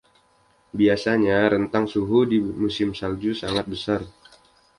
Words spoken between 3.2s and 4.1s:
sangat besar.